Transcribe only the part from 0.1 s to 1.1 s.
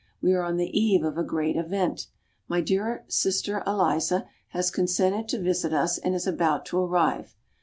We are on the eve